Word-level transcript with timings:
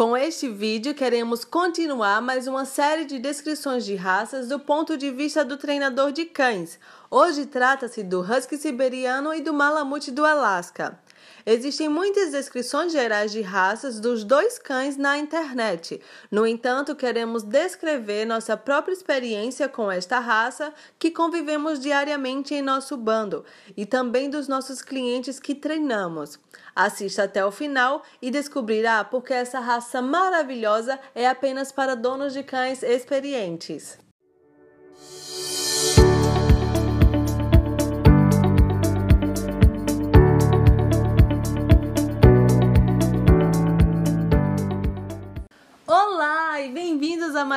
Com 0.00 0.16
este 0.16 0.48
vídeo, 0.48 0.94
queremos 0.94 1.44
continuar 1.44 2.22
mais 2.22 2.46
uma 2.46 2.64
série 2.64 3.04
de 3.04 3.18
descrições 3.18 3.84
de 3.84 3.94
raças 3.94 4.48
do 4.48 4.58
ponto 4.58 4.96
de 4.96 5.10
vista 5.10 5.44
do 5.44 5.58
treinador 5.58 6.10
de 6.10 6.24
cães. 6.24 6.78
Hoje 7.10 7.44
trata-se 7.44 8.02
do 8.02 8.22
Husky 8.22 8.56
Siberiano 8.56 9.34
e 9.34 9.42
do 9.42 9.52
Malamute 9.52 10.10
do 10.10 10.24
Alasca. 10.24 10.98
Existem 11.46 11.88
muitas 11.88 12.32
descrições 12.32 12.92
gerais 12.92 13.32
de 13.32 13.40
raças 13.40 13.98
dos 13.98 14.24
dois 14.24 14.58
cães 14.58 14.96
na 14.96 15.18
internet. 15.18 16.00
No 16.30 16.46
entanto, 16.46 16.94
queremos 16.94 17.42
descrever 17.42 18.24
nossa 18.24 18.56
própria 18.56 18.92
experiência 18.92 19.68
com 19.68 19.90
esta 19.90 20.18
raça 20.18 20.72
que 20.98 21.10
convivemos 21.10 21.80
diariamente 21.80 22.54
em 22.54 22.62
nosso 22.62 22.96
bando 22.96 23.44
e 23.76 23.86
também 23.86 24.28
dos 24.28 24.48
nossos 24.48 24.82
clientes 24.82 25.40
que 25.40 25.54
treinamos. 25.54 26.38
Assista 26.74 27.24
até 27.24 27.44
o 27.44 27.50
final 27.50 28.02
e 28.20 28.30
descobrirá 28.30 29.02
porque 29.04 29.32
essa 29.32 29.60
raça 29.60 30.00
maravilhosa 30.02 30.98
é 31.14 31.28
apenas 31.28 31.72
para 31.72 31.96
donos 31.96 32.32
de 32.32 32.42
cães 32.42 32.82
experientes. 32.82 33.98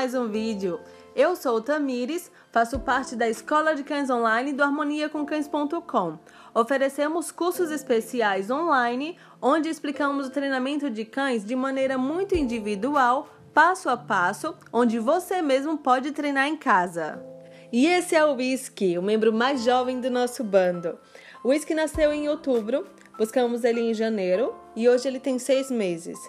Mais 0.03 0.15
um 0.15 0.27
vídeo. 0.27 0.81
Eu 1.15 1.33
sou 1.33 1.61
Tamires, 1.61 2.29
faço 2.51 2.77
parte 2.77 3.15
da 3.15 3.29
Escola 3.29 3.73
de 3.73 3.85
Cães 3.85 4.09
Online 4.09 4.51
do 4.51 4.61
harmoniacomcães.com. 4.61 6.19
Oferecemos 6.53 7.31
cursos 7.31 7.71
especiais 7.71 8.51
online 8.51 9.17
onde 9.41 9.69
explicamos 9.69 10.27
o 10.27 10.29
treinamento 10.29 10.89
de 10.89 11.05
cães 11.05 11.45
de 11.45 11.55
maneira 11.55 11.97
muito 11.97 12.35
individual, 12.35 13.29
passo 13.53 13.87
a 13.87 13.95
passo, 13.95 14.53
onde 14.73 14.99
você 14.99 15.41
mesmo 15.41 15.77
pode 15.77 16.11
treinar 16.11 16.49
em 16.49 16.57
casa. 16.57 17.25
E 17.71 17.87
esse 17.87 18.13
é 18.13 18.25
o 18.25 18.35
Whisky, 18.35 18.97
o 18.97 19.01
membro 19.01 19.31
mais 19.31 19.63
jovem 19.63 20.01
do 20.01 20.11
nosso 20.11 20.43
bando. 20.43 20.99
O 21.45 21.47
Whisky 21.47 21.73
nasceu 21.73 22.11
em 22.11 22.27
outubro, 22.27 22.85
buscamos 23.17 23.63
ele 23.63 23.79
em 23.79 23.93
janeiro 23.93 24.53
e 24.75 24.89
hoje 24.89 25.07
ele 25.07 25.21
tem 25.21 25.39
seis 25.39 25.71
meses. 25.71 26.19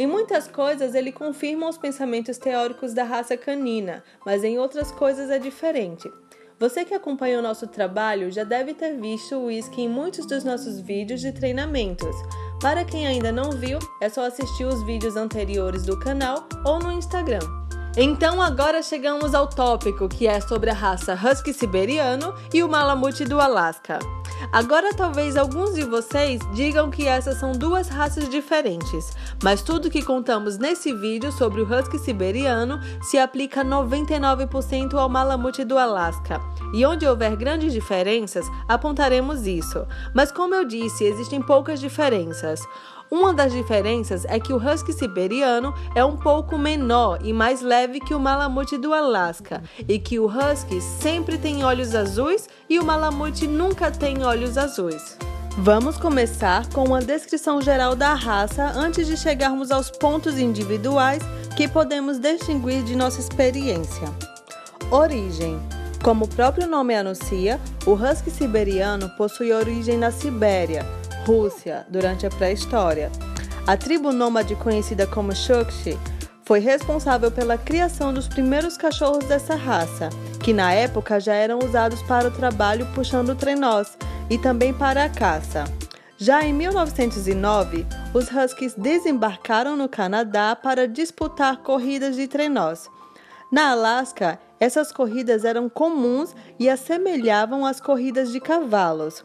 Em 0.00 0.06
muitas 0.06 0.48
coisas, 0.48 0.94
ele 0.94 1.12
confirma 1.12 1.68
os 1.68 1.76
pensamentos 1.76 2.38
teóricos 2.38 2.94
da 2.94 3.04
raça 3.04 3.36
canina, 3.36 4.02
mas 4.24 4.42
em 4.42 4.58
outras 4.58 4.90
coisas 4.90 5.28
é 5.28 5.38
diferente. 5.38 6.10
Você 6.58 6.86
que 6.86 6.94
acompanha 6.94 7.38
o 7.38 7.42
nosso 7.42 7.66
trabalho 7.66 8.32
já 8.32 8.42
deve 8.42 8.72
ter 8.72 8.98
visto 8.98 9.36
o 9.36 9.44
whisky 9.48 9.82
em 9.82 9.90
muitos 9.90 10.24
dos 10.24 10.42
nossos 10.42 10.80
vídeos 10.80 11.20
de 11.20 11.32
treinamentos. 11.32 12.16
Para 12.62 12.82
quem 12.82 13.06
ainda 13.06 13.30
não 13.30 13.50
viu, 13.50 13.78
é 14.00 14.08
só 14.08 14.24
assistir 14.24 14.64
os 14.64 14.82
vídeos 14.86 15.16
anteriores 15.16 15.84
do 15.84 16.00
canal 16.00 16.48
ou 16.64 16.78
no 16.78 16.92
Instagram. 16.92 17.40
Então 18.02 18.40
agora 18.40 18.82
chegamos 18.82 19.34
ao 19.34 19.46
tópico 19.46 20.08
que 20.08 20.26
é 20.26 20.40
sobre 20.40 20.70
a 20.70 20.72
raça 20.72 21.12
Husky 21.12 21.52
Siberiano 21.52 22.32
e 22.50 22.62
o 22.62 22.68
Malamute 22.68 23.26
do 23.26 23.38
Alasca. 23.38 23.98
Agora 24.50 24.94
talvez 24.94 25.36
alguns 25.36 25.74
de 25.74 25.84
vocês 25.84 26.40
digam 26.54 26.90
que 26.90 27.06
essas 27.06 27.36
são 27.36 27.52
duas 27.52 27.90
raças 27.90 28.26
diferentes, 28.30 29.12
mas 29.42 29.60
tudo 29.60 29.90
que 29.90 30.02
contamos 30.02 30.56
nesse 30.56 30.94
vídeo 30.94 31.30
sobre 31.30 31.60
o 31.60 31.70
Husky 31.70 31.98
Siberiano 31.98 32.80
se 33.02 33.18
aplica 33.18 33.62
99% 33.62 34.94
ao 34.94 35.10
Malamute 35.10 35.62
do 35.62 35.76
Alasca. 35.76 36.40
E 36.72 36.86
onde 36.86 37.06
houver 37.06 37.36
grandes 37.36 37.70
diferenças, 37.70 38.46
apontaremos 38.66 39.46
isso. 39.46 39.86
Mas 40.14 40.32
como 40.32 40.54
eu 40.54 40.64
disse, 40.64 41.04
existem 41.04 41.42
poucas 41.42 41.78
diferenças. 41.78 42.62
Uma 43.10 43.34
das 43.34 43.52
diferenças 43.52 44.24
é 44.26 44.38
que 44.38 44.52
o 44.52 44.56
husky 44.56 44.92
siberiano 44.92 45.74
é 45.96 46.04
um 46.04 46.16
pouco 46.16 46.56
menor 46.56 47.18
e 47.24 47.32
mais 47.32 47.60
leve 47.60 47.98
que 47.98 48.14
o 48.14 48.20
malamute 48.20 48.78
do 48.78 48.94
Alasca, 48.94 49.64
e 49.88 49.98
que 49.98 50.20
o 50.20 50.26
husky 50.26 50.80
sempre 50.80 51.36
tem 51.36 51.64
olhos 51.64 51.92
azuis 51.92 52.48
e 52.68 52.78
o 52.78 52.84
malamute 52.84 53.48
nunca 53.48 53.90
tem 53.90 54.22
olhos 54.22 54.56
azuis. 54.56 55.18
Vamos 55.58 55.96
começar 55.96 56.68
com 56.68 56.84
uma 56.84 57.00
descrição 57.00 57.60
geral 57.60 57.96
da 57.96 58.14
raça 58.14 58.72
antes 58.76 59.08
de 59.08 59.16
chegarmos 59.16 59.72
aos 59.72 59.90
pontos 59.90 60.38
individuais 60.38 61.20
que 61.56 61.66
podemos 61.66 62.20
distinguir 62.20 62.84
de 62.84 62.94
nossa 62.94 63.18
experiência. 63.18 64.08
Origem: 64.88 65.58
Como 66.04 66.26
o 66.26 66.28
próprio 66.28 66.68
nome 66.68 66.94
anuncia, 66.94 67.60
o 67.84 67.94
husky 67.94 68.30
siberiano 68.30 69.08
possui 69.16 69.52
origem 69.52 69.98
na 69.98 70.12
Sibéria 70.12 70.99
Rússia 71.30 71.86
durante 71.88 72.26
a 72.26 72.28
pré-história. 72.28 73.08
A 73.64 73.76
tribo 73.76 74.10
nômade 74.10 74.56
conhecida 74.56 75.06
como 75.06 75.32
Shukshi 75.32 75.96
foi 76.42 76.58
responsável 76.58 77.30
pela 77.30 77.56
criação 77.56 78.12
dos 78.12 78.26
primeiros 78.26 78.76
cachorros 78.76 79.24
dessa 79.26 79.54
raça, 79.54 80.08
que 80.42 80.52
na 80.52 80.72
época 80.72 81.20
já 81.20 81.32
eram 81.32 81.60
usados 81.60 82.02
para 82.02 82.26
o 82.26 82.32
trabalho 82.32 82.84
puxando 82.96 83.36
trenós 83.36 83.96
e 84.28 84.38
também 84.38 84.74
para 84.74 85.04
a 85.04 85.08
caça. 85.08 85.62
Já 86.18 86.44
em 86.44 86.52
1909, 86.52 87.86
os 88.12 88.28
Huskies 88.28 88.74
desembarcaram 88.74 89.76
no 89.76 89.88
Canadá 89.88 90.56
para 90.56 90.88
disputar 90.88 91.58
corridas 91.58 92.16
de 92.16 92.26
trenós. 92.26 92.90
Na 93.52 93.70
Alasca, 93.70 94.40
essas 94.58 94.90
corridas 94.90 95.44
eram 95.44 95.68
comuns 95.68 96.34
e 96.58 96.68
assemelhavam 96.68 97.64
às 97.64 97.80
corridas 97.80 98.32
de 98.32 98.40
cavalos. 98.40 99.24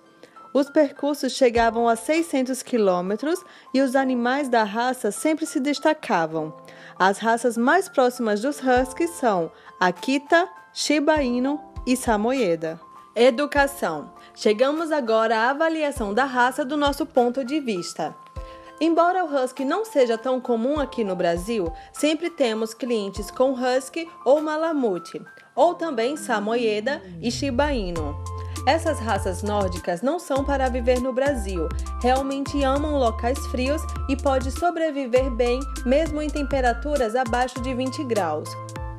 Os 0.55 0.69
percursos 0.69 1.33
chegavam 1.33 1.85
a 1.85 1.97
600 1.97 2.63
quilômetros 2.63 3.43
e 3.73 3.81
os 3.81 3.93
animais 3.93 4.47
da 4.47 4.63
raça 4.63 5.11
sempre 5.11 5.45
se 5.45 5.59
destacavam. 5.59 6.55
As 6.97 7.17
raças 7.17 7.57
mais 7.57 7.89
próximas 7.89 8.39
dos 8.39 8.61
Huskies 8.61 9.09
são 9.09 9.51
Akita, 9.77 10.47
Shiba 10.73 11.21
Inu 11.21 11.59
e 11.85 11.97
Samoyeda. 11.97 12.79
Educação. 13.13 14.13
Chegamos 14.33 14.93
agora 14.93 15.39
à 15.39 15.49
avaliação 15.49 16.13
da 16.13 16.23
raça 16.23 16.63
do 16.63 16.77
nosso 16.77 17.05
ponto 17.05 17.43
de 17.43 17.59
vista. 17.59 18.15
Embora 18.79 19.25
o 19.25 19.35
Husky 19.35 19.65
não 19.65 19.83
seja 19.83 20.17
tão 20.17 20.39
comum 20.39 20.79
aqui 20.79 21.03
no 21.03 21.17
Brasil, 21.17 21.69
sempre 21.91 22.29
temos 22.29 22.73
clientes 22.73 23.29
com 23.29 23.51
Husky 23.51 24.07
ou 24.23 24.39
Malamute, 24.39 25.21
ou 25.53 25.73
também 25.73 26.15
Samoyeda 26.15 27.01
e 27.21 27.29
Shiba 27.29 27.73
Inu. 27.73 28.15
Essas 28.67 28.99
raças 28.99 29.43
nórdicas 29.43 30.01
não 30.01 30.17
são 30.17 30.43
para 30.43 30.69
viver 30.69 30.99
no 30.99 31.13
Brasil, 31.13 31.69
realmente 32.01 32.63
amam 32.63 32.97
locais 32.97 33.37
frios 33.47 33.81
e 34.09 34.15
pode 34.15 34.51
sobreviver 34.51 35.29
bem 35.29 35.59
mesmo 35.85 36.19
em 36.19 36.29
temperaturas 36.29 37.15
abaixo 37.15 37.61
de 37.61 37.75
20 37.75 38.03
graus. 38.05 38.49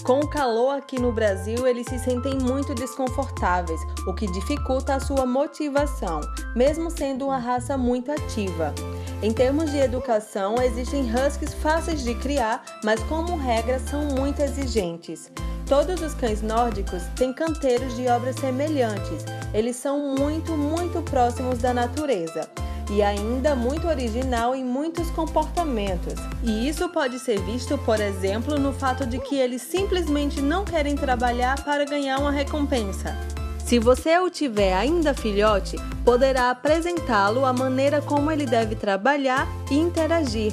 Com 0.04 0.20
o 0.20 0.30
calor 0.30 0.76
aqui 0.76 1.00
no 1.00 1.10
Brasil, 1.10 1.66
eles 1.66 1.86
se 1.88 1.98
sentem 1.98 2.38
muito 2.38 2.76
desconfortáveis, 2.76 3.80
o 4.06 4.14
que 4.14 4.28
dificulta 4.28 4.94
a 4.94 5.00
sua 5.00 5.26
motivação, 5.26 6.20
mesmo 6.54 6.88
sendo 6.88 7.24
uma 7.24 7.38
raça 7.38 7.76
muito 7.76 8.12
ativa. 8.12 8.72
Em 9.20 9.32
termos 9.32 9.72
de 9.72 9.78
educação, 9.78 10.62
existem 10.62 11.10
huskies 11.12 11.54
fáceis 11.54 12.04
de 12.04 12.14
criar, 12.14 12.62
mas 12.84 13.02
como 13.04 13.36
regra 13.36 13.80
são 13.80 14.04
muito 14.04 14.40
exigentes. 14.40 15.28
Todos 15.66 16.00
os 16.00 16.14
cães 16.14 16.40
nórdicos 16.40 17.02
têm 17.16 17.32
canteiros 17.32 17.96
de 17.96 18.06
obras 18.06 18.36
semelhantes. 18.36 19.24
Eles 19.56 19.76
são 19.76 20.14
muito, 20.14 20.52
muito 20.52 21.00
próximos 21.00 21.60
da 21.60 21.72
natureza 21.72 22.46
e 22.90 23.02
ainda 23.02 23.56
muito 23.56 23.88
original 23.88 24.54
em 24.54 24.62
muitos 24.62 25.10
comportamentos. 25.12 26.12
E 26.42 26.68
isso 26.68 26.86
pode 26.90 27.18
ser 27.18 27.40
visto, 27.40 27.78
por 27.78 27.98
exemplo, 27.98 28.60
no 28.60 28.70
fato 28.70 29.06
de 29.06 29.18
que 29.18 29.34
eles 29.34 29.62
simplesmente 29.62 30.42
não 30.42 30.62
querem 30.62 30.94
trabalhar 30.94 31.64
para 31.64 31.86
ganhar 31.86 32.18
uma 32.18 32.30
recompensa. 32.30 33.16
Se 33.64 33.78
você 33.78 34.18
o 34.18 34.28
tiver 34.28 34.74
ainda 34.74 35.14
filhote, 35.14 35.78
poderá 36.04 36.50
apresentá-lo 36.50 37.46
a 37.46 37.52
maneira 37.54 38.02
como 38.02 38.30
ele 38.30 38.44
deve 38.44 38.74
trabalhar 38.74 39.48
e 39.70 39.74
interagir. 39.74 40.52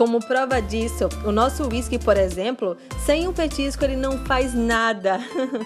Como 0.00 0.18
prova 0.18 0.62
disso, 0.62 1.10
o 1.26 1.30
nosso 1.30 1.68
whisky, 1.68 1.98
por 1.98 2.16
exemplo, 2.16 2.74
sem 3.04 3.28
um 3.28 3.34
petisco 3.34 3.84
ele 3.84 3.96
não 3.96 4.24
faz 4.24 4.54
nada. 4.54 5.20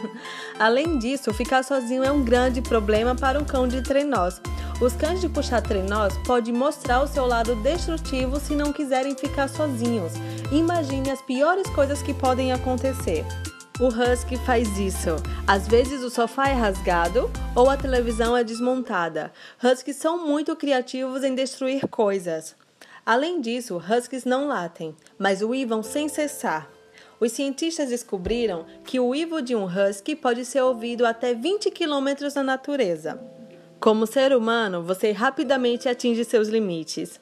Além 0.58 0.98
disso, 0.98 1.32
ficar 1.32 1.62
sozinho 1.62 2.02
é 2.02 2.10
um 2.10 2.25
grande 2.25 2.60
problema 2.60 3.14
para 3.14 3.38
um 3.38 3.44
cão 3.44 3.69
de 3.69 3.81
trenós. 3.81 4.40
Os 4.81 4.92
cães 4.94 5.20
de 5.20 5.28
puxar 5.28 5.62
trenós 5.62 6.19
podem 6.26 6.52
mostrar 6.52 7.00
o 7.00 7.06
seu 7.06 7.25
lado 7.25 7.54
destrutivo 7.62 8.40
se 8.40 8.56
não 8.56 8.72
quiserem 8.72 9.16
ficar 9.16 9.48
sozinhos. 9.48 10.14
Imagine 10.50 11.12
as 11.12 11.22
piores 11.22 11.70
coisas 11.70 12.02
que 12.02 12.12
podem 12.12 12.50
acontecer. 12.50 13.25
O 13.78 13.86
Husky 13.86 14.36
faz 14.38 14.76
isso. 14.78 15.10
Às 15.46 15.69
vezes 15.69 16.02
o 16.02 16.10
sofá 16.10 16.48
é 16.48 16.54
rasgado 16.54 17.31
ou 17.54 17.70
a 17.70 17.76
televisão 17.76 18.36
é 18.36 18.42
desmontada. 18.42 19.31
Huskies 19.62 19.94
são 19.94 20.26
muito 20.26 20.56
criativos 20.56 21.22
em 21.22 21.36
destruir 21.36 21.86
coisas. 21.86 22.56
Além 23.06 23.40
disso, 23.40 23.76
huskies 23.76 24.24
não 24.24 24.48
latem, 24.48 24.96
mas 25.18 25.42
uivam 25.42 25.82
sem 25.82 26.08
cessar. 26.08 26.70
Os 27.20 27.32
cientistas 27.32 27.90
descobriram 27.90 28.64
que 28.84 28.98
o 28.98 29.06
uivo 29.06 29.42
de 29.42 29.54
um 29.54 29.64
husky 29.66 30.16
pode 30.16 30.44
ser 30.44 30.62
ouvido 30.62 31.04
até 31.06 31.34
20 31.34 31.70
km 31.70 32.34
na 32.34 32.42
natureza. 32.42 33.20
Como 33.78 34.06
ser 34.06 34.34
humano, 34.34 34.82
você 34.82 35.12
rapidamente 35.12 35.88
atinge 35.88 36.24
seus 36.24 36.48
limites. 36.48 37.20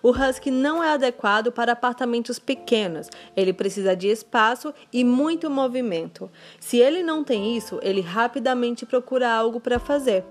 O 0.00 0.10
Husky 0.10 0.50
não 0.50 0.84
é 0.84 0.90
adequado 0.90 1.50
para 1.50 1.72
apartamentos 1.72 2.38
pequenos. 2.38 3.08
Ele 3.36 3.52
precisa 3.52 3.96
de 3.96 4.08
espaço 4.08 4.72
e 4.92 5.02
muito 5.02 5.50
movimento. 5.50 6.30
Se 6.60 6.76
ele 6.76 7.02
não 7.02 7.24
tem 7.24 7.56
isso, 7.56 7.80
ele 7.82 8.00
rapidamente 8.00 8.86
procura 8.86 9.28
algo 9.28 9.58
para 9.58 9.80
fazer. 9.80 10.24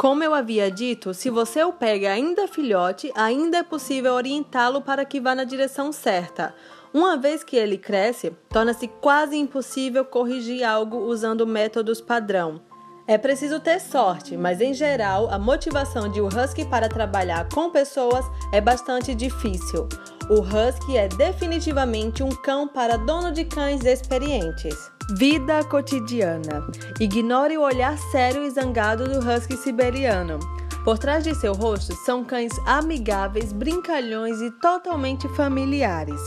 Como 0.00 0.24
eu 0.24 0.32
havia 0.32 0.70
dito, 0.70 1.12
se 1.12 1.28
você 1.28 1.62
o 1.62 1.74
pega 1.74 2.10
ainda 2.10 2.48
filhote, 2.48 3.12
ainda 3.14 3.58
é 3.58 3.62
possível 3.62 4.14
orientá-lo 4.14 4.80
para 4.80 5.04
que 5.04 5.20
vá 5.20 5.34
na 5.34 5.44
direção 5.44 5.92
certa. 5.92 6.54
Uma 6.90 7.18
vez 7.18 7.44
que 7.44 7.54
ele 7.54 7.76
cresce, 7.76 8.34
torna-se 8.48 8.88
quase 8.88 9.36
impossível 9.36 10.02
corrigir 10.02 10.64
algo 10.64 10.96
usando 10.96 11.46
métodos 11.46 12.00
padrão. 12.00 12.62
É 13.06 13.18
preciso 13.18 13.60
ter 13.60 13.78
sorte, 13.78 14.38
mas 14.38 14.62
em 14.62 14.72
geral 14.72 15.28
a 15.30 15.38
motivação 15.38 16.10
de 16.10 16.18
um 16.22 16.28
husky 16.28 16.64
para 16.64 16.88
trabalhar 16.88 17.46
com 17.50 17.68
pessoas 17.68 18.24
é 18.54 18.58
bastante 18.58 19.14
difícil. 19.14 19.86
O 20.30 20.40
husky 20.40 20.96
é 20.96 21.08
definitivamente 21.08 22.22
um 22.22 22.30
cão 22.30 22.66
para 22.66 22.96
dono 22.96 23.30
de 23.30 23.44
cães 23.44 23.84
experientes. 23.84 24.89
Vida 25.16 25.64
cotidiana. 25.64 26.64
Ignore 27.00 27.58
o 27.58 27.62
olhar 27.62 27.98
sério 27.98 28.44
e 28.44 28.50
zangado 28.50 29.08
do 29.08 29.18
husky 29.18 29.56
siberiano. 29.56 30.38
Por 30.84 30.98
trás 30.98 31.24
de 31.24 31.34
seu 31.34 31.52
rosto 31.52 31.94
são 31.96 32.24
cães 32.24 32.52
amigáveis, 32.64 33.52
brincalhões 33.52 34.40
e 34.40 34.52
totalmente 34.52 35.28
familiares. 35.30 36.20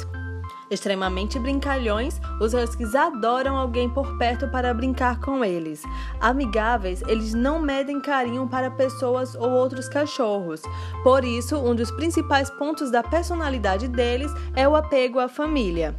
Extremamente 0.69 1.39
brincalhões, 1.39 2.19
os 2.41 2.53
huskies 2.53 2.93
adoram 2.93 3.55
alguém 3.55 3.89
por 3.89 4.17
perto 4.17 4.49
para 4.49 4.73
brincar 4.73 5.19
com 5.21 5.45
eles. 5.45 5.83
Amigáveis, 6.19 7.01
eles 7.03 7.33
não 7.33 7.59
medem 7.59 8.01
carinho 8.01 8.47
para 8.49 8.69
pessoas 8.71 9.33
ou 9.35 9.49
outros 9.49 9.87
cachorros. 9.87 10.61
Por 11.03 11.23
isso, 11.23 11.57
um 11.57 11.73
dos 11.73 11.91
principais 11.91 12.49
pontos 12.49 12.91
da 12.91 13.01
personalidade 13.01 13.87
deles 13.87 14.31
é 14.55 14.67
o 14.67 14.75
apego 14.75 15.19
à 15.19 15.29
família. 15.29 15.95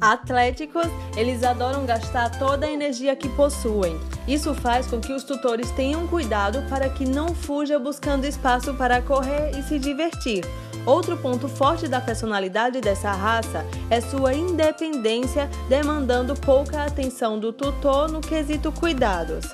Atléticos, 0.00 0.86
eles 1.16 1.44
adoram 1.44 1.84
gastar 1.84 2.30
toda 2.38 2.66
a 2.66 2.70
energia 2.70 3.14
que 3.14 3.28
possuem. 3.28 4.00
Isso 4.26 4.54
faz 4.54 4.86
com 4.86 4.98
que 5.00 5.12
os 5.12 5.22
tutores 5.22 5.70
tenham 5.72 6.06
cuidado 6.06 6.62
para 6.68 6.88
que 6.88 7.04
não 7.04 7.34
fuja 7.34 7.78
buscando 7.78 8.24
espaço 8.24 8.72
para 8.74 9.02
correr 9.02 9.50
e 9.56 9.62
se 9.62 9.78
divertir. 9.78 10.44
Outro 10.86 11.16
ponto 11.18 11.46
forte 11.46 11.86
da 11.86 12.00
personalidade 12.00 12.80
dessa 12.80 13.12
raça 13.12 13.64
é 13.90 14.00
sua 14.00 14.34
independência, 14.34 15.48
demandando 15.68 16.34
pouca 16.34 16.84
atenção 16.84 17.38
do 17.38 17.52
tutor 17.52 18.10
no 18.10 18.20
quesito 18.20 18.72
cuidados. 18.72 19.46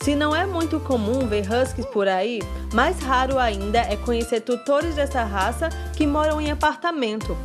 Se 0.00 0.14
não 0.14 0.34
é 0.34 0.46
muito 0.46 0.80
comum 0.80 1.26
ver 1.26 1.46
huskies 1.52 1.84
por 1.86 2.08
aí, 2.08 2.40
mais 2.72 2.98
raro 3.00 3.38
ainda 3.38 3.80
é 3.80 3.96
conhecer 3.96 4.40
tutores 4.40 4.94
dessa 4.94 5.24
raça 5.24 5.68
que 5.94 6.06
moram 6.06 6.40
em 6.40 6.50
apartamento, 6.50 7.36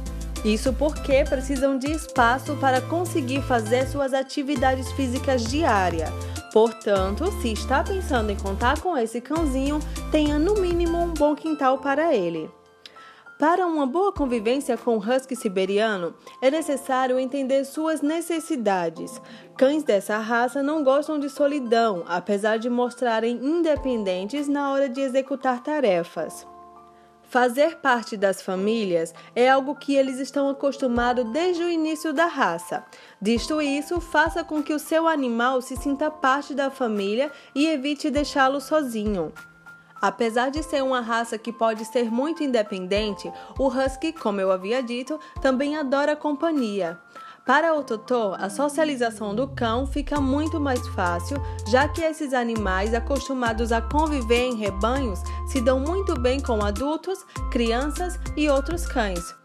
isso 0.45 0.71
porque 0.73 1.23
precisam 1.23 1.75
de 1.75 1.91
espaço 1.91 2.55
para 2.57 2.79
conseguir 2.79 3.41
fazer 3.41 3.87
suas 3.87 4.13
atividades 4.13 4.91
físicas 4.91 5.43
diárias. 5.45 6.11
Portanto, 6.53 7.25
se 7.41 7.51
está 7.51 7.83
pensando 7.83 8.29
em 8.29 8.37
contar 8.37 8.79
com 8.79 8.95
esse 8.95 9.19
cãozinho, 9.19 9.79
tenha 10.11 10.37
no 10.37 10.53
mínimo 10.61 10.99
um 10.99 11.13
bom 11.13 11.35
quintal 11.35 11.79
para 11.79 12.13
ele. 12.15 12.49
Para 13.39 13.67
uma 13.67 13.85
boa 13.85 14.13
convivência 14.13 14.77
com 14.77 14.95
o 14.95 14.99
husky 14.99 15.35
siberiano, 15.35 16.13
é 16.41 16.49
necessário 16.49 17.19
entender 17.19 17.65
suas 17.65 18.01
necessidades. 18.01 19.19
Cães 19.57 19.83
dessa 19.83 20.17
raça 20.19 20.63
não 20.63 20.83
gostam 20.83 21.19
de 21.19 21.27
solidão, 21.27 22.05
apesar 22.07 22.57
de 22.57 22.69
mostrarem 22.69 23.35
independentes 23.35 24.47
na 24.47 24.71
hora 24.71 24.87
de 24.87 25.01
executar 25.01 25.61
tarefas. 25.61 26.47
Fazer 27.35 27.79
parte 27.79 28.15
das 28.15 28.41
famílias 28.41 29.13
é 29.35 29.49
algo 29.49 29.75
que 29.75 29.93
eles 29.93 30.19
estão 30.19 30.47
acostumados 30.47 31.29
desde 31.33 31.65
o 31.65 31.69
início 31.69 32.13
da 32.13 32.27
raça. 32.27 32.85
Disto 33.21 33.61
isso, 33.61 33.99
faça 33.99 34.41
com 34.41 34.63
que 34.63 34.73
o 34.73 34.79
seu 34.79 35.05
animal 35.05 35.61
se 35.61 35.75
sinta 35.75 36.09
parte 36.09 36.53
da 36.53 36.71
família 36.71 37.29
e 37.53 37.67
evite 37.67 38.09
deixá-lo 38.09 38.61
sozinho. 38.61 39.33
Apesar 40.01 40.49
de 40.49 40.63
ser 40.63 40.81
uma 40.81 41.01
raça 41.01 41.37
que 41.37 41.51
pode 41.51 41.83
ser 41.83 42.09
muito 42.09 42.41
independente, 42.41 43.29
o 43.59 43.67
Husky, 43.67 44.13
como 44.13 44.39
eu 44.39 44.49
havia 44.49 44.81
dito, 44.81 45.19
também 45.41 45.75
adora 45.75 46.15
companhia. 46.15 46.97
Para 47.45 47.75
o 47.75 47.83
tutor, 47.83 48.35
a 48.41 48.49
socialização 48.49 49.35
do 49.35 49.47
cão 49.47 49.85
fica 49.85 50.19
muito 50.19 50.59
mais 50.59 50.87
fácil, 50.87 51.37
já 51.67 51.87
que 51.87 52.01
esses 52.01 52.33
animais 52.33 52.91
acostumados 52.91 53.71
a 53.71 53.79
conviver 53.79 54.47
em 54.47 54.55
rebanhos 54.55 55.19
se 55.45 55.61
dão 55.61 55.79
muito 55.79 56.19
bem 56.19 56.39
com 56.39 56.65
adultos, 56.65 57.23
crianças 57.51 58.19
e 58.35 58.49
outros 58.49 58.87
cães. 58.87 59.35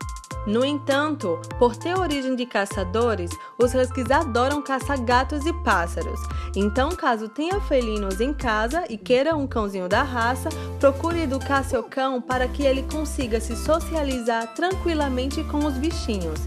No 0.47 0.65
entanto, 0.65 1.39
por 1.59 1.77
ter 1.77 1.95
origem 1.95 2.35
de 2.35 2.47
caçadores, 2.47 3.31
os 3.59 3.75
huskies 3.75 4.11
adoram 4.11 4.63
caçar 4.63 4.99
gatos 5.05 5.45
e 5.45 5.53
pássaros. 5.63 6.19
Então, 6.57 6.89
caso 6.93 7.29
tenha 7.29 7.61
felinos 7.61 8.19
em 8.19 8.33
casa 8.33 8.83
e 8.89 8.97
queira 8.97 9.37
um 9.37 9.47
cãozinho 9.47 9.91
da 9.91 10.03
raça, 10.03 10.49
procure 10.81 11.21
educar 11.21 11.63
seu 11.65 11.83
cão 11.83 12.23
para 12.23 12.49
que 12.49 12.63
ele 12.63 12.83
consiga 12.91 13.39
se 13.39 13.55
socializar 13.55 14.55
tranquilamente 14.55 15.45
com 15.45 15.59
os 15.67 15.75
bichinhos. 15.75 16.41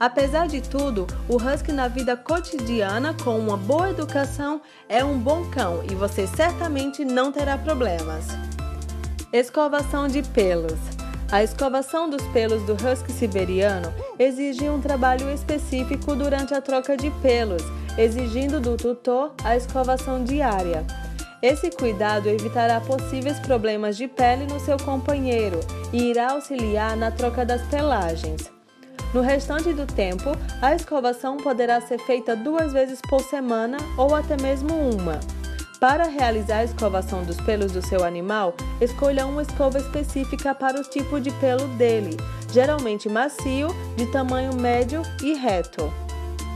Apesar 0.00 0.46
de 0.46 0.60
tudo, 0.60 1.08
o 1.28 1.36
husky 1.36 1.72
na 1.72 1.88
vida 1.88 2.16
cotidiana, 2.16 3.14
com 3.24 3.36
uma 3.36 3.56
boa 3.56 3.90
educação, 3.90 4.60
é 4.88 5.04
um 5.04 5.18
bom 5.18 5.44
cão 5.50 5.82
e 5.90 5.94
você 5.94 6.26
certamente 6.26 7.04
não 7.04 7.32
terá 7.32 7.58
problemas. 7.58 8.26
Escovação 9.32 10.06
de 10.06 10.22
pelos. 10.22 10.78
A 11.32 11.42
escovação 11.42 12.08
dos 12.08 12.22
pelos 12.28 12.62
do 12.62 12.74
husky 12.74 13.12
siberiano 13.12 13.92
exige 14.18 14.70
um 14.70 14.80
trabalho 14.80 15.28
específico 15.30 16.14
durante 16.14 16.54
a 16.54 16.62
troca 16.62 16.96
de 16.96 17.10
pelos, 17.20 17.62
exigindo 17.98 18.60
do 18.60 18.76
tutor 18.76 19.34
a 19.42 19.56
escovação 19.56 20.22
diária. 20.22 20.86
Esse 21.42 21.70
cuidado 21.70 22.28
evitará 22.28 22.80
possíveis 22.80 23.38
problemas 23.40 23.96
de 23.96 24.06
pele 24.06 24.46
no 24.46 24.60
seu 24.60 24.76
companheiro 24.78 25.58
e 25.92 26.10
irá 26.10 26.32
auxiliar 26.32 26.96
na 26.96 27.10
troca 27.10 27.44
das 27.44 27.62
pelagens. 27.62 28.57
No 29.14 29.22
restante 29.22 29.72
do 29.72 29.86
tempo, 29.86 30.32
a 30.60 30.74
escovação 30.74 31.38
poderá 31.38 31.80
ser 31.80 31.98
feita 32.00 32.36
duas 32.36 32.72
vezes 32.74 33.00
por 33.08 33.22
semana 33.22 33.78
ou 33.96 34.14
até 34.14 34.36
mesmo 34.40 34.74
uma. 34.74 35.18
Para 35.80 36.04
realizar 36.04 36.58
a 36.58 36.64
escovação 36.64 37.22
dos 37.22 37.40
pelos 37.40 37.72
do 37.72 37.80
seu 37.80 38.04
animal, 38.04 38.54
escolha 38.80 39.24
uma 39.24 39.42
escova 39.42 39.78
específica 39.78 40.54
para 40.54 40.78
o 40.78 40.84
tipo 40.84 41.20
de 41.20 41.30
pelo 41.32 41.66
dele, 41.68 42.16
geralmente 42.52 43.08
macio, 43.08 43.68
de 43.96 44.04
tamanho 44.12 44.54
médio 44.54 45.02
e 45.22 45.32
reto. 45.34 45.90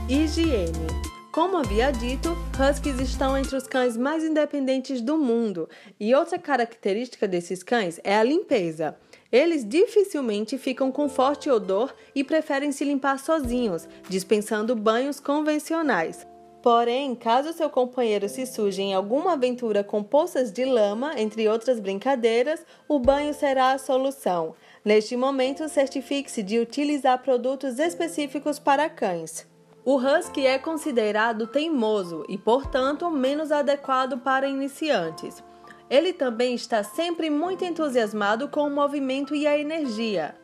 Higiene. 0.07 0.87
Como 1.31 1.57
havia 1.57 1.89
dito, 1.89 2.37
Huskies 2.59 2.99
estão 2.99 3.35
entre 3.35 3.55
os 3.55 3.65
cães 3.65 3.97
mais 3.97 4.23
independentes 4.23 5.01
do 5.01 5.17
mundo, 5.17 5.67
e 5.99 6.13
outra 6.13 6.37
característica 6.37 7.27
desses 7.27 7.63
cães 7.63 7.99
é 8.03 8.15
a 8.15 8.23
limpeza. 8.23 8.95
Eles 9.33 9.67
dificilmente 9.67 10.59
ficam 10.59 10.91
com 10.91 11.09
forte 11.09 11.49
odor 11.49 11.91
e 12.13 12.23
preferem 12.23 12.71
se 12.71 12.85
limpar 12.85 13.17
sozinhos, 13.17 13.89
dispensando 14.07 14.75
banhos 14.75 15.19
convencionais. 15.19 16.27
Porém, 16.61 17.15
caso 17.15 17.51
seu 17.51 17.67
companheiro 17.67 18.29
se 18.29 18.45
suje 18.45 18.83
em 18.83 18.93
alguma 18.93 19.33
aventura 19.33 19.83
com 19.83 20.03
poças 20.03 20.51
de 20.51 20.63
lama, 20.63 21.19
entre 21.19 21.49
outras 21.49 21.79
brincadeiras, 21.79 22.63
o 22.87 22.99
banho 22.99 23.33
será 23.33 23.71
a 23.71 23.79
solução. 23.79 24.53
Neste 24.85 25.17
momento, 25.17 25.67
certifique-se 25.67 26.43
de 26.43 26.59
utilizar 26.59 27.23
produtos 27.23 27.79
específicos 27.79 28.59
para 28.59 28.87
cães. 28.87 29.47
O 29.83 29.97
husky 29.97 30.45
é 30.45 30.59
considerado 30.59 31.47
teimoso 31.47 32.23
e, 32.29 32.37
portanto, 32.37 33.09
menos 33.09 33.51
adequado 33.51 34.19
para 34.19 34.47
iniciantes. 34.47 35.43
Ele 35.89 36.13
também 36.13 36.55
está 36.55 36.83
sempre 36.83 37.29
muito 37.29 37.63
entusiasmado 37.63 38.47
com 38.47 38.61
o 38.61 38.71
movimento 38.71 39.35
e 39.35 39.45
a 39.45 39.57
energia. 39.57 40.35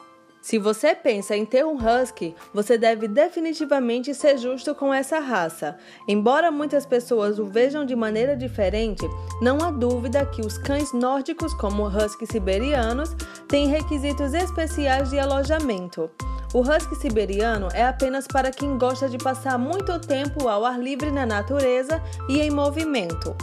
Se 0.42 0.58
você 0.58 0.96
pensa 0.96 1.36
em 1.36 1.46
ter 1.46 1.66
um 1.66 1.76
husky, 1.76 2.34
você 2.54 2.78
deve 2.78 3.10
definitivamente 3.10 4.14
ser 4.14 4.38
justo 4.38 4.74
com 4.74 4.94
essa 4.94 5.20
raça. 5.20 5.78
Embora 6.08 6.50
muitas 6.50 6.86
pessoas 6.86 7.40
o 7.40 7.46
vejam 7.46 7.84
de 7.84 7.96
maneira 7.96 8.38
diferente, 8.38 9.06
não 9.42 9.58
há 9.58 9.70
dúvida 9.70 10.26
que 10.26 10.42
os 10.42 10.58
cães 10.58 10.94
nórdicos, 10.94 11.54
como 11.54 11.86
huskies 11.88 12.30
siberianos, 12.30 13.14
têm 13.50 13.68
requisitos 13.68 14.34
especiais 14.34 15.10
de 15.10 15.20
alojamento. 15.20 16.10
O 16.54 16.62
husky 16.62 16.96
siberiano 16.96 17.68
é 17.74 17.86
apenas 17.86 18.26
para 18.26 18.50
quem 18.50 18.78
gosta 18.78 19.10
de 19.10 19.18
passar 19.18 19.58
muito 19.60 20.00
tempo 20.00 20.48
ao 20.48 20.66
ar 20.66 20.80
livre 20.80 21.12
na 21.12 21.26
natureza 21.26 22.02
e 22.30 22.40
em 22.40 22.50
movimento. 22.50 23.36